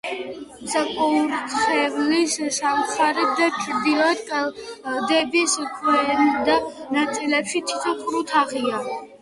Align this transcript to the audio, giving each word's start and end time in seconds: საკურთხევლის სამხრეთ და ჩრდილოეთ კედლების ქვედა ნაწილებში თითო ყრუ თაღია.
საკურთხევლის 0.69 2.37
სამხრეთ 2.55 3.19
და 3.41 3.51
ჩრდილოეთ 3.59 4.25
კედლების 4.31 5.55
ქვედა 5.77 6.57
ნაწილებში 6.99 7.65
თითო 7.71 7.95
ყრუ 8.03 8.25
თაღია. 8.35 8.83